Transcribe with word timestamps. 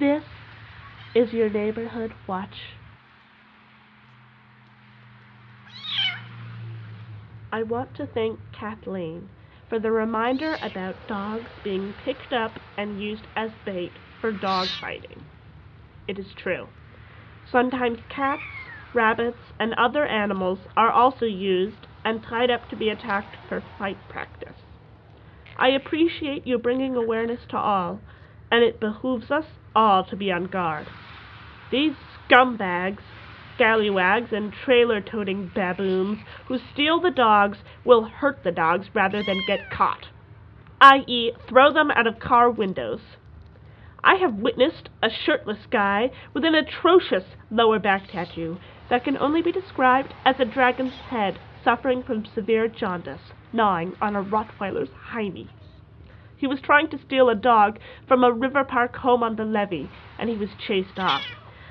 This 0.00 0.24
is 1.14 1.32
your 1.32 1.48
neighborhood 1.48 2.12
watch. 2.26 2.56
I 7.52 7.62
want 7.62 7.94
to 7.94 8.06
thank 8.06 8.40
Kathleen 8.58 9.28
for 9.68 9.78
the 9.78 9.92
reminder 9.92 10.56
about 10.62 10.96
dogs 11.06 11.48
being 11.62 11.94
picked 12.04 12.32
up 12.32 12.50
and 12.76 13.00
used 13.00 13.28
as 13.36 13.50
bait 13.64 13.92
for 14.20 14.32
dog 14.32 14.66
fighting. 14.80 15.24
It 16.08 16.18
is 16.18 16.26
true. 16.42 16.66
Sometimes 17.52 17.98
cats, 18.08 18.42
rabbits, 18.94 19.38
and 19.60 19.74
other 19.74 20.04
animals 20.04 20.58
are 20.76 20.90
also 20.90 21.26
used 21.26 21.86
and 22.04 22.20
tied 22.20 22.50
up 22.50 22.68
to 22.70 22.76
be 22.76 22.88
attacked 22.88 23.36
for 23.48 23.62
fight 23.78 23.98
practice. 24.08 24.56
I 25.56 25.68
appreciate 25.68 26.48
you 26.48 26.58
bringing 26.58 26.96
awareness 26.96 27.40
to 27.50 27.56
all, 27.56 28.00
and 28.54 28.62
it 28.62 28.78
behooves 28.78 29.32
us 29.32 29.46
all 29.74 30.04
to 30.04 30.14
be 30.14 30.30
on 30.30 30.44
guard. 30.44 30.86
These 31.72 31.94
scumbags, 32.30 33.02
scallywags, 33.56 34.28
and 34.30 34.52
trailer 34.52 35.00
toting 35.00 35.50
baboons 35.52 36.20
who 36.46 36.58
steal 36.72 37.00
the 37.00 37.10
dogs 37.10 37.58
will 37.84 38.04
hurt 38.04 38.44
the 38.44 38.52
dogs 38.52 38.86
rather 38.94 39.24
than 39.24 39.42
get 39.44 39.72
caught, 39.72 40.06
i.e., 40.80 41.32
throw 41.48 41.72
them 41.72 41.90
out 41.90 42.06
of 42.06 42.20
car 42.20 42.48
windows. 42.48 43.00
I 44.04 44.14
have 44.20 44.36
witnessed 44.36 44.88
a 45.02 45.08
shirtless 45.10 45.66
guy 45.72 46.12
with 46.32 46.44
an 46.44 46.54
atrocious 46.54 47.24
lower 47.50 47.80
back 47.80 48.08
tattoo 48.12 48.58
that 48.88 49.02
can 49.02 49.18
only 49.18 49.42
be 49.42 49.50
described 49.50 50.14
as 50.24 50.36
a 50.38 50.44
dragon's 50.44 50.94
head 51.10 51.40
suffering 51.64 52.04
from 52.04 52.24
severe 52.24 52.68
jaundice, 52.68 53.32
gnawing 53.52 53.94
on 54.00 54.14
a 54.14 54.22
Rottweiler's 54.22 54.90
hiney. 55.10 55.48
He 56.44 56.48
was 56.48 56.60
trying 56.60 56.90
to 56.90 56.98
steal 56.98 57.30
a 57.30 57.34
dog 57.34 57.78
from 58.06 58.22
a 58.22 58.30
River 58.30 58.64
Park 58.64 58.96
home 58.96 59.22
on 59.22 59.36
the 59.36 59.46
levee, 59.46 59.88
and 60.18 60.28
he 60.28 60.36
was 60.36 60.50
chased 60.68 60.98
off. 60.98 61.22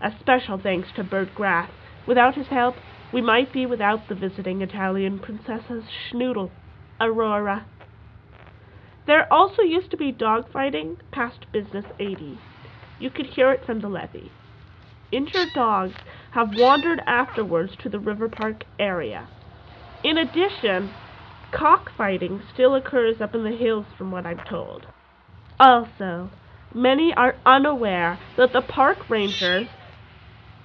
A 0.00 0.10
special 0.18 0.58
thanks 0.58 0.88
to 0.96 1.04
Bert 1.04 1.32
Graff. 1.36 1.70
Without 2.04 2.34
his 2.34 2.48
help, 2.48 2.74
we 3.12 3.22
might 3.22 3.52
be 3.52 3.64
without 3.64 4.08
the 4.08 4.16
visiting 4.16 4.62
Italian 4.62 5.20
princess's 5.20 5.84
schnoodle, 6.10 6.50
Aurora. 7.00 7.64
There 9.06 9.32
also 9.32 9.62
used 9.62 9.92
to 9.92 9.96
be 9.96 10.10
dog 10.10 10.50
fighting 10.50 10.96
past 11.12 11.46
Business 11.52 11.86
80. 12.00 12.36
You 12.98 13.10
could 13.10 13.26
hear 13.26 13.52
it 13.52 13.64
from 13.64 13.78
the 13.78 13.88
levee. 13.88 14.32
Injured 15.12 15.52
dogs 15.54 15.94
have 16.32 16.56
wandered 16.58 17.00
afterwards 17.06 17.76
to 17.84 17.88
the 17.88 18.00
River 18.00 18.28
Park 18.28 18.64
area. 18.80 19.28
In 20.02 20.18
addition, 20.18 20.90
cockfighting 21.52 22.42
still 22.52 22.74
occurs 22.74 23.20
up 23.20 23.34
in 23.34 23.44
the 23.44 23.56
hills 23.56 23.86
from 23.96 24.10
what 24.10 24.26
I'm 24.26 24.40
told. 24.48 24.86
Also, 25.58 26.30
many 26.74 27.14
are 27.14 27.36
unaware 27.46 28.18
that 28.36 28.52
the 28.52 28.62
park 28.62 29.08
rangers 29.08 29.68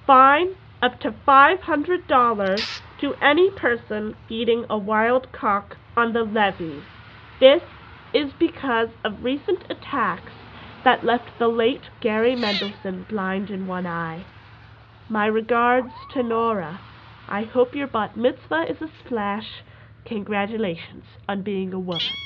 fine 0.06 0.54
up 0.82 1.00
to 1.00 1.14
$500 1.26 2.80
to 3.00 3.14
any 3.22 3.50
person 3.50 4.16
feeding 4.28 4.66
a 4.68 4.76
wild 4.76 5.32
cock 5.32 5.76
on 5.96 6.12
the 6.12 6.24
levee. 6.24 6.82
This 7.40 7.62
is 8.12 8.32
because 8.38 8.88
of 9.04 9.24
recent 9.24 9.64
attacks 9.70 10.32
that 10.84 11.04
left 11.04 11.38
the 11.38 11.48
late 11.48 11.82
Gary 12.00 12.34
Mendelson 12.34 13.08
blind 13.08 13.50
in 13.50 13.66
one 13.66 13.86
eye. 13.86 14.24
My 15.08 15.26
regards 15.26 15.92
to 16.12 16.22
Nora. 16.22 16.80
I 17.28 17.44
hope 17.44 17.74
your 17.74 17.86
bat 17.86 18.16
mitzvah 18.16 18.66
is 18.68 18.82
a 18.82 18.88
splash. 19.04 19.62
Congratulations 20.06 21.04
on 21.28 21.42
being 21.42 21.72
a 21.72 21.80
woman. 21.80 22.16